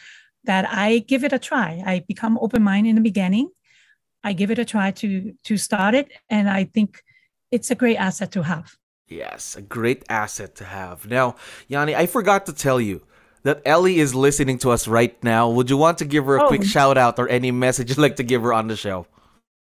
That 0.46 0.66
I 0.72 1.00
give 1.00 1.24
it 1.24 1.34
a 1.34 1.40
try. 1.40 1.82
I 1.86 2.04
become 2.08 2.38
open 2.42 2.62
minded 2.64 2.90
in 2.92 2.96
the 2.96 3.02
beginning. 3.12 3.50
I 4.24 4.34
give 4.34 4.52
it 4.52 4.60
a 4.60 4.66
try 4.66 4.92
to 5.02 5.34
to 5.44 5.58
start 5.58 5.96
it, 5.96 6.08
and 6.30 6.50
I 6.50 6.64
think 6.66 7.02
it's 7.52 7.72
a 7.72 7.76
great 7.76 7.98
asset 7.98 8.32
to 8.34 8.44
have. 8.44 8.76
Yes, 9.08 9.56
a 9.56 9.62
great 9.62 10.04
asset 10.10 10.56
to 10.56 10.64
have. 10.66 11.08
Now, 11.08 11.36
Yanni, 11.68 11.96
I 11.96 12.06
forgot 12.06 12.46
to 12.46 12.54
tell 12.54 12.80
you 12.80 13.02
that 13.44 13.62
Ellie 13.66 14.00
is 14.00 14.14
listening 14.14 14.58
to 14.60 14.70
us 14.70 14.88
right 14.88 15.16
now. 15.24 15.50
Would 15.50 15.70
you 15.70 15.78
want 15.78 15.98
to 16.00 16.06
give 16.06 16.26
her 16.26 16.38
a 16.38 16.48
quick 16.48 16.62
Oh. 16.62 16.66
shout 16.76 16.98
out 16.98 17.18
or 17.20 17.28
any 17.28 17.52
message 17.52 17.90
you'd 17.90 17.98
like 17.98 18.18
to 18.18 18.24
give 18.24 18.42
her 18.44 18.54
on 18.54 18.68
the 18.68 18.76
show? 18.76 19.08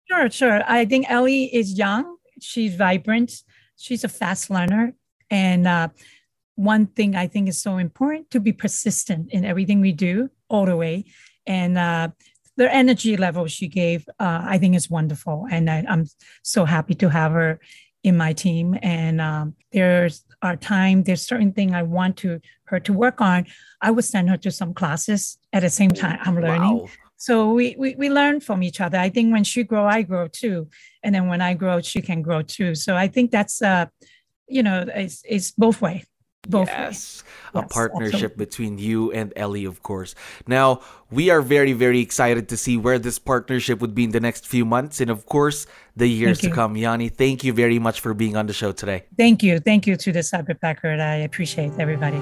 Sure, 0.09 0.29
sure. 0.29 0.61
I 0.67 0.85
think 0.85 1.05
Ellie 1.09 1.45
is 1.53 1.77
young. 1.77 2.17
She's 2.41 2.75
vibrant. 2.75 3.31
She's 3.77 4.03
a 4.03 4.09
fast 4.09 4.49
learner. 4.49 4.93
And 5.29 5.67
uh, 5.67 5.89
one 6.57 6.87
thing 6.87 7.15
I 7.15 7.27
think 7.27 7.47
is 7.47 7.61
so 7.61 7.77
important 7.77 8.29
to 8.31 8.39
be 8.39 8.51
persistent 8.51 9.31
in 9.31 9.45
everything 9.45 9.79
we 9.79 9.93
do 9.93 10.29
all 10.49 10.65
the 10.65 10.75
way. 10.75 11.05
And 11.45 11.77
uh, 11.77 12.09
the 12.57 12.73
energy 12.73 13.15
level 13.15 13.45
she 13.47 13.67
gave, 13.67 14.07
uh, 14.19 14.41
I 14.43 14.57
think 14.57 14.75
is 14.75 14.89
wonderful. 14.89 15.47
And 15.49 15.69
I, 15.69 15.85
I'm 15.87 16.05
so 16.43 16.65
happy 16.65 16.95
to 16.95 17.09
have 17.09 17.31
her 17.31 17.59
in 18.03 18.17
my 18.17 18.33
team. 18.33 18.75
And 18.81 19.21
um, 19.21 19.55
there's 19.71 20.25
our 20.41 20.55
time, 20.55 21.03
there's 21.03 21.21
certain 21.21 21.53
thing 21.53 21.75
I 21.75 21.83
want 21.83 22.17
to 22.17 22.39
her 22.65 22.79
to 22.81 22.91
work 22.91 23.21
on. 23.21 23.45
I 23.81 23.91
would 23.91 24.03
send 24.05 24.29
her 24.29 24.37
to 24.37 24.51
some 24.51 24.73
classes 24.73 25.37
at 25.53 25.61
the 25.61 25.69
same 25.69 25.91
time 25.91 26.19
I'm 26.23 26.35
learning 26.35 26.79
Wow. 26.79 26.87
so 27.17 27.53
we, 27.53 27.75
we 27.77 27.95
we 27.95 28.09
learn 28.09 28.39
from 28.39 28.61
each 28.61 28.79
other 28.79 28.97
i 28.99 29.09
think 29.09 29.31
when 29.33 29.43
she 29.43 29.63
grow 29.63 29.85
i 29.87 30.03
grow 30.03 30.27
too 30.27 30.67
and 31.03 31.15
then 31.15 31.27
when 31.27 31.41
i 31.41 31.53
grow 31.55 31.81
she 31.81 31.99
can 32.01 32.21
grow 32.21 32.41
too 32.43 32.75
so 32.75 32.95
i 32.95 33.07
think 33.07 33.31
that's 33.31 33.61
uh 33.61 33.85
you 34.47 34.61
know 34.61 34.85
it's, 34.93 35.23
it's 35.27 35.49
both 35.51 35.81
way 35.81 36.03
Both 36.49 36.67
yes, 36.67 36.77
ways. 36.77 37.23
a 37.53 37.59
Yes, 37.59 37.71
partnership 37.71 38.13
absolutely. 38.13 38.45
between 38.45 38.77
you 38.77 39.11
and 39.11 39.33
Ellie, 39.35 39.65
of 39.65 39.83
course. 39.83 40.15
Now, 40.47 40.81
we 41.11 41.29
are 41.29 41.41
very, 41.41 41.73
very 41.73 41.99
excited 41.99 42.49
to 42.49 42.57
see 42.57 42.77
where 42.77 42.99
this 42.99 43.19
partnership 43.19 43.79
would 43.79 43.93
be 43.93 44.03
in 44.03 44.11
the 44.11 44.19
next 44.19 44.47
few 44.47 44.65
months 44.65 45.01
and, 45.01 45.09
of 45.09 45.25
course, 45.25 45.67
the 45.95 46.07
years 46.07 46.39
to 46.39 46.49
come. 46.49 46.77
Yanni, 46.77 47.09
thank 47.09 47.43
you 47.43 47.53
very 47.53 47.79
much 47.79 47.99
for 47.99 48.13
being 48.13 48.35
on 48.35 48.47
the 48.47 48.53
show 48.53 48.71
today. 48.71 49.05
Thank 49.17 49.43
you. 49.43 49.59
Thank 49.59 49.87
you 49.87 49.95
to 49.95 50.11
the 50.11 50.19
Cyberbacker. 50.19 50.99
I 50.99 51.15
appreciate 51.15 51.71
everybody. 51.79 52.21